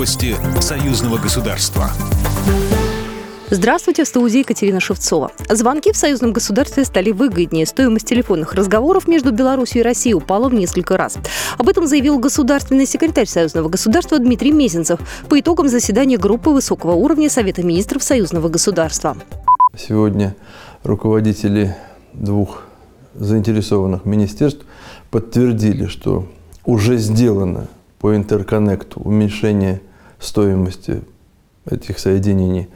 [0.00, 1.90] Новости союзного государства.
[3.50, 5.30] Здравствуйте, в студии Екатерина Шевцова.
[5.50, 7.66] Звонки в союзном государстве стали выгоднее.
[7.66, 11.18] Стоимость телефонных разговоров между Беларусью и Россией упала в несколько раз.
[11.58, 17.28] Об этом заявил государственный секретарь союзного государства Дмитрий Мезенцев по итогам заседания группы высокого уровня
[17.28, 19.18] Совета министров союзного государства.
[19.76, 20.34] Сегодня
[20.82, 21.76] руководители
[22.14, 22.62] двух
[23.12, 24.64] заинтересованных министерств
[25.10, 26.26] подтвердили, что
[26.64, 29.82] уже сделано по интерконнекту уменьшение
[30.20, 31.02] стоимости
[31.68, 32.68] этих соединений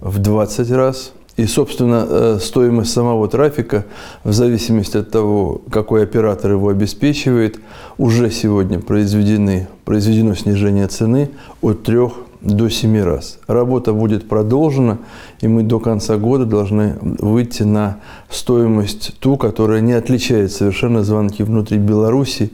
[0.00, 1.12] в 20 раз.
[1.36, 3.84] И, собственно, э, стоимость самого трафика,
[4.24, 7.60] в зависимости от того, какой оператор его обеспечивает,
[7.98, 11.28] уже сегодня произведены, произведено снижение цены
[11.60, 13.38] от 3 до 7 раз.
[13.46, 14.98] Работа будет продолжена,
[15.40, 17.98] и мы до конца года должны выйти на
[18.30, 22.50] стоимость ту, которая не отличает совершенно звонки внутри Беларуси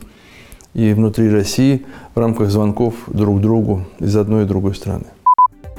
[0.74, 5.06] и внутри России в рамках звонков друг другу из одной и другой страны.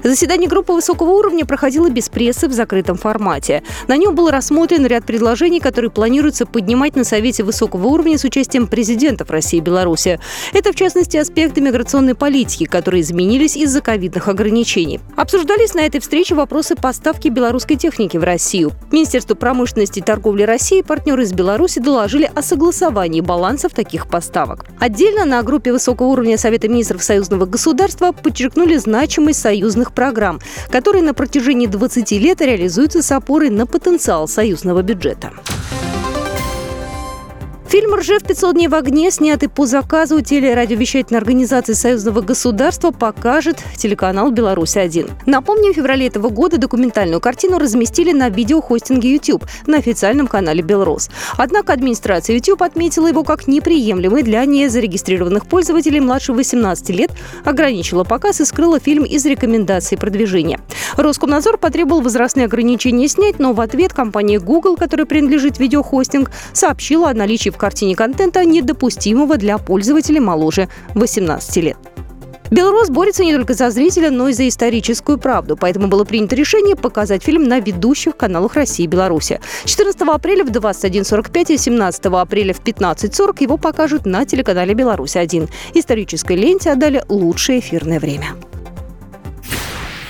[0.03, 3.63] Заседание группы высокого уровня проходило без прессы в закрытом формате.
[3.87, 8.67] На нем был рассмотрен ряд предложений, которые планируется поднимать на Совете высокого уровня с участием
[8.67, 10.19] президентов России и Беларуси.
[10.51, 14.99] Это, в частности, аспекты миграционной политики, которые изменились из-за ковидных ограничений.
[15.15, 18.71] Обсуждались на этой встрече вопросы поставки белорусской техники в Россию.
[18.91, 24.65] Министерство промышленности и торговли России и партнеры из Беларуси доложили о согласовании балансов таких поставок.
[24.79, 31.13] Отдельно на группе высокого уровня Совета министров союзного государства подчеркнули значимость союзных программ, которые на
[31.13, 35.31] протяжении 20 лет реализуются с опорой на потенциал союзного бюджета.
[37.73, 44.29] Фильм «Ржев 500 дней в огне», снятый по заказу телерадиовещательной организации Союзного государства, покажет телеканал
[44.29, 45.09] «Беларусь-1».
[45.25, 51.09] Напомним, в феврале этого года документальную картину разместили на видеохостинге YouTube на официальном канале «Белрос».
[51.35, 57.09] Однако администрация YouTube отметила его как неприемлемый для незарегистрированных пользователей младше 18 лет,
[57.43, 60.59] ограничила показ и скрыла фильм из рекомендаций продвижения.
[60.97, 67.13] Роскомнадзор потребовал возрастные ограничения снять, но в ответ компания Google, которой принадлежит видеохостинг, сообщила о
[67.13, 71.77] наличии в картине контента, недопустимого для пользователей моложе 18 лет.
[72.53, 75.57] Белрос борется не только за зрителя, но и за историческую правду.
[75.57, 79.39] Поэтому было принято решение показать фильм на ведущих каналах России и Беларуси.
[79.65, 85.49] 14 апреля в 21.45 и 17 апреля в 15.40 его покажут на телеканале «Беларусь-1».
[85.73, 88.35] Исторической ленте отдали лучшее эфирное время.